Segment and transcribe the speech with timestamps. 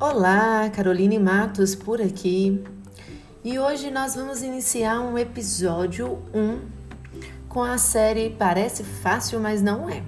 [0.00, 2.64] Olá, Caroline Matos por aqui.
[3.42, 6.60] E hoje nós vamos iniciar um episódio 1
[7.48, 10.04] com a série Parece Fácil, mas não é.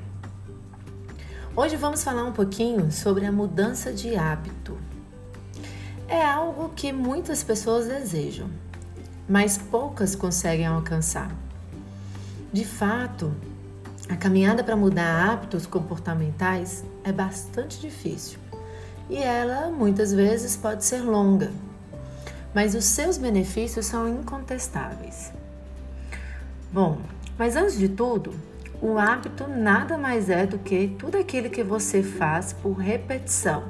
[1.56, 4.78] Hoje vamos falar um pouquinho sobre a mudança de hábito.
[6.06, 8.48] É algo que muitas pessoas desejam,
[9.28, 11.34] mas poucas conseguem alcançar.
[12.52, 13.34] De fato,
[14.08, 18.38] a caminhada para mudar hábitos comportamentais é bastante difícil
[19.10, 21.50] e ela muitas vezes pode ser longa,
[22.54, 25.32] mas os seus benefícios são incontestáveis.
[26.72, 26.98] Bom,
[27.36, 28.32] mas antes de tudo,
[28.80, 33.64] o hábito nada mais é do que tudo aquilo que você faz por repetição,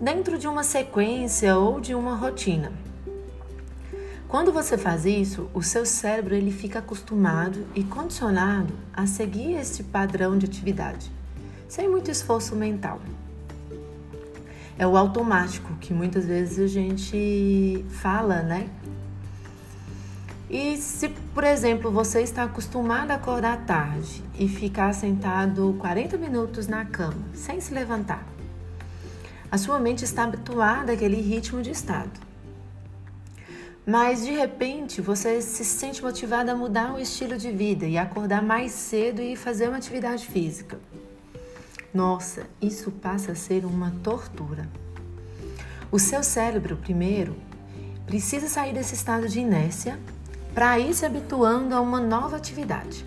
[0.00, 2.72] dentro de uma sequência ou de uma rotina.
[4.28, 9.82] Quando você faz isso, o seu cérebro ele fica acostumado e condicionado a seguir esse
[9.82, 11.10] padrão de atividade,
[11.68, 13.00] sem muito esforço mental
[14.80, 18.66] é o automático que muitas vezes a gente fala, né?
[20.48, 26.66] E se, por exemplo, você está acostumado a acordar tarde e ficar sentado 40 minutos
[26.66, 28.26] na cama, sem se levantar,
[29.52, 32.18] a sua mente está habituada àquele ritmo de estado.
[33.86, 38.42] Mas de repente você se sente motivado a mudar o estilo de vida e acordar
[38.42, 40.78] mais cedo e fazer uma atividade física.
[41.92, 44.68] Nossa, isso passa a ser uma tortura.
[45.90, 47.34] O seu cérebro, primeiro,
[48.06, 49.98] precisa sair desse estado de inércia
[50.54, 53.04] para ir se habituando a uma nova atividade.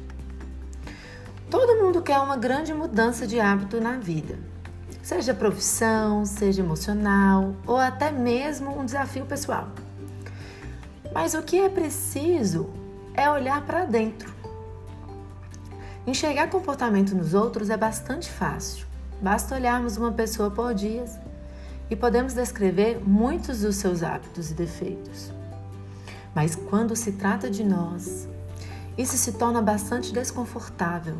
[1.49, 4.37] Todo mundo quer uma grande mudança de hábito na vida,
[5.01, 9.69] seja profissão, seja emocional ou até mesmo um desafio pessoal.
[11.13, 12.69] Mas o que é preciso
[13.13, 14.32] é olhar para dentro
[16.05, 18.85] Enxergar comportamento nos outros é bastante fácil.
[19.21, 21.17] Basta olharmos uma pessoa por dias
[21.89, 25.31] e podemos descrever muitos dos seus hábitos e defeitos.
[26.35, 28.27] Mas quando se trata de nós,
[28.97, 31.15] isso se torna bastante desconfortável.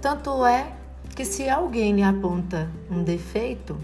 [0.00, 0.72] Tanto é
[1.16, 3.76] que se alguém lhe aponta um defeito,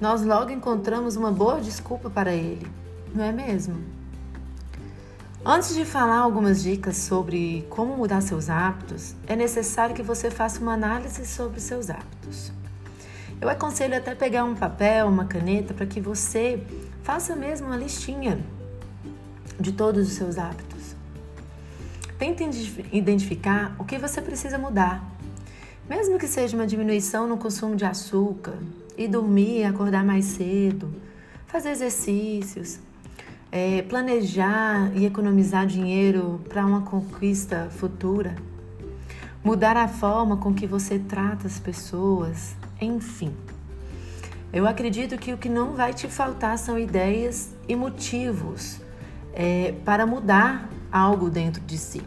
[0.00, 2.66] nós logo encontramos uma boa desculpa para ele,
[3.14, 4.01] não é mesmo?
[5.44, 10.60] Antes de falar algumas dicas sobre como mudar seus hábitos, é necessário que você faça
[10.60, 12.52] uma análise sobre seus hábitos.
[13.40, 16.62] Eu aconselho até pegar um papel, uma caneta, para que você
[17.02, 18.38] faça mesmo uma listinha
[19.58, 20.94] de todos os seus hábitos.
[22.20, 22.44] Tente
[22.92, 25.04] identificar o que você precisa mudar,
[25.90, 28.54] mesmo que seja uma diminuição no consumo de açúcar,
[28.96, 30.94] e dormir, acordar mais cedo,
[31.48, 32.78] fazer exercícios,
[33.52, 38.34] é, planejar e economizar dinheiro para uma conquista futura,
[39.44, 43.34] mudar a forma com que você trata as pessoas, enfim.
[44.50, 48.80] Eu acredito que o que não vai te faltar são ideias e motivos
[49.34, 52.02] é, para mudar algo dentro de si.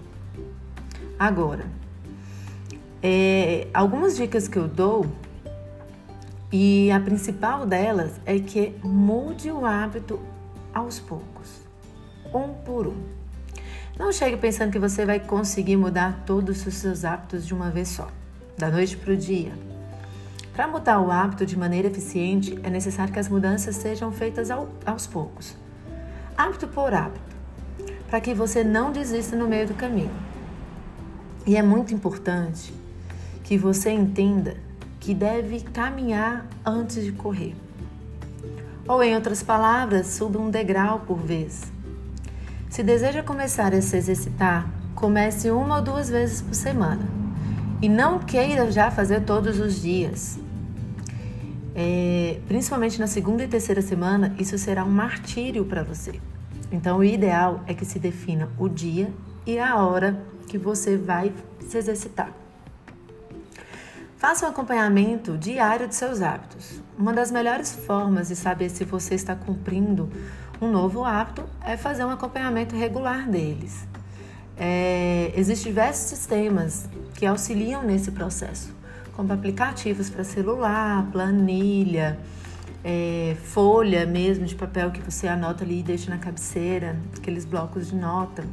[1.17, 1.66] Agora,
[3.01, 5.05] é, algumas dicas que eu dou
[6.51, 10.19] e a principal delas é que mude o hábito
[10.75, 11.34] aos poucos,
[12.35, 12.96] um por um.
[13.97, 17.88] Não chegue pensando que você vai conseguir mudar todos os seus hábitos de uma vez
[17.88, 18.09] só,
[18.57, 19.53] da noite para o dia.
[20.53, 24.69] Para mudar o hábito de maneira eficiente, é necessário que as mudanças sejam feitas ao,
[24.85, 25.56] aos poucos,
[26.38, 27.35] hábito por hábito,
[28.09, 30.12] para que você não desista no meio do caminho.
[31.46, 32.73] E é muito importante
[33.44, 34.57] que você entenda
[35.00, 37.56] que deve caminhar antes de correr.
[38.88, 41.74] Ou, em outras palavras, suba um degrau por vez.
[42.75, 47.07] Se deseja começar a se exercitar, comece uma ou duas vezes por semana.
[47.81, 50.37] E não queira já fazer todos os dias.
[51.73, 56.19] É, principalmente na segunda e terceira semana, isso será um martírio para você.
[56.69, 59.09] Então, o ideal é que se defina o dia
[59.47, 61.31] e a hora que você vai
[61.61, 62.29] se exercitar.
[64.17, 66.81] Faça um acompanhamento diário de seus hábitos.
[66.97, 70.09] Uma das melhores formas de saber se você está cumprindo
[70.61, 73.87] um novo hábito é fazer um acompanhamento regular deles.
[74.57, 78.73] É, Existem diversos sistemas que auxiliam nesse processo,
[79.13, 82.17] como aplicativos para celular, planilha,
[82.84, 87.87] é, folha mesmo de papel que você anota ali e deixa na cabeceira, aqueles blocos
[87.90, 88.46] de nota,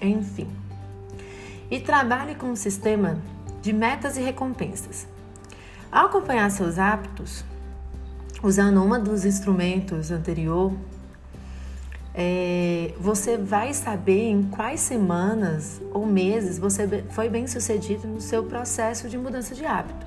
[0.00, 0.48] enfim.
[1.70, 3.18] E trabalhe com um sistema
[3.62, 5.06] de metas e recompensas.
[5.90, 7.44] Ao acompanhar seus hábitos,
[8.42, 10.72] usando um dos instrumentos anterior,
[12.14, 18.44] é, você vai saber em quais semanas ou meses você foi bem sucedido no seu
[18.44, 20.06] processo de mudança de hábito.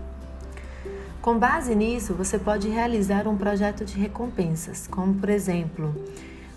[1.22, 5.94] Com base nisso, você pode realizar um projeto de recompensas, como por exemplo,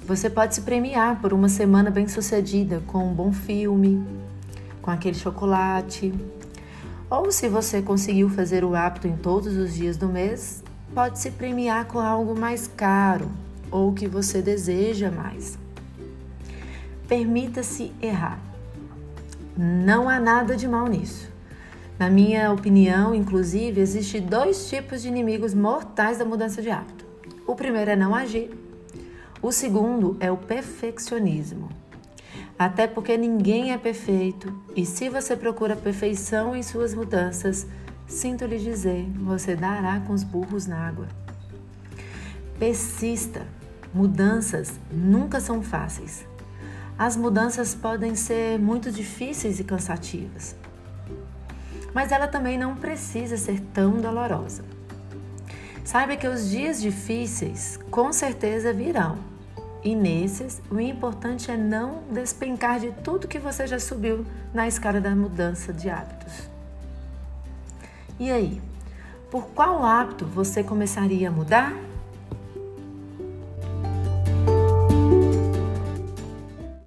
[0.06, 4.06] você pode se premiar por uma semana bem-sucedida com um bom filme,
[4.80, 6.14] com aquele chocolate.
[7.10, 10.62] Ou se você conseguiu fazer o hábito em todos os dias do mês,
[10.94, 13.28] pode se premiar com algo mais caro
[13.70, 15.58] ou que você deseja mais.
[17.06, 18.40] Permita-se errar.
[19.56, 21.30] Não há nada de mal nisso.
[21.98, 27.04] Na minha opinião, inclusive, existem dois tipos de inimigos mortais da mudança de hábito.
[27.46, 28.50] O primeiro é não agir.
[29.42, 31.68] O segundo é o perfeccionismo.
[32.58, 37.66] Até porque ninguém é perfeito e se você procura perfeição em suas mudanças,
[38.06, 41.08] sinto lhe dizer, você dará com os burros na água.
[42.58, 43.46] Persista.
[43.92, 46.26] Mudanças nunca são fáceis.
[46.98, 50.54] As mudanças podem ser muito difíceis e cansativas
[51.94, 54.64] mas ela também não precisa ser tão dolorosa.
[55.84, 59.18] Saiba que os dias difíceis com certeza virão,
[59.82, 65.00] e nesses o importante é não despencar de tudo que você já subiu na escada
[65.00, 66.48] da mudança de hábitos.
[68.18, 68.60] E aí,
[69.30, 71.74] por qual hábito você começaria a mudar?